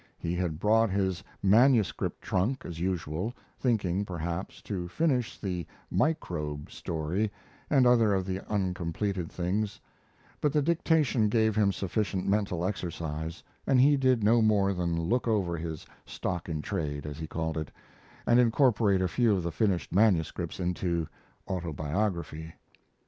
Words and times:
He 0.17 0.33
had 0.35 0.57
brought 0.57 0.89
his 0.89 1.23
"manuscript 1.43 2.23
trunk" 2.23 2.65
as 2.65 2.79
usual, 2.79 3.35
thinking, 3.59 4.03
perhaps, 4.03 4.59
to 4.63 4.87
finish 4.87 5.37
the 5.37 5.67
"microbe" 5.91 6.71
story 6.71 7.31
and 7.69 7.85
other 7.85 8.11
of 8.15 8.25
the 8.25 8.41
uncompleted 8.51 9.31
things; 9.31 9.79
but 10.41 10.53
the 10.53 10.61
dictation 10.63 11.29
gave 11.29 11.55
him 11.55 11.71
sufficient 11.71 12.27
mental 12.27 12.65
exercise, 12.65 13.43
and 13.67 13.79
he 13.79 13.95
did 13.95 14.23
no 14.23 14.41
more 14.41 14.73
than 14.73 14.99
look 14.99 15.27
over 15.27 15.55
his 15.55 15.85
"stock 16.03 16.49
in 16.49 16.63
trade," 16.63 17.05
as 17.05 17.19
he 17.19 17.27
called 17.27 17.55
it, 17.55 17.69
and 18.25 18.39
incorporate 18.39 19.03
a 19.03 19.07
few 19.07 19.35
of 19.35 19.43
the 19.43 19.51
finished 19.51 19.93
manuscripts 19.93 20.59
into 20.59 21.07
"autobiography." 21.47 22.51